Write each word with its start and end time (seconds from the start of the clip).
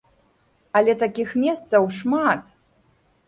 Але 0.79 0.95
такіх 1.03 1.35
месцаў 1.43 1.87
шмат. 1.97 2.41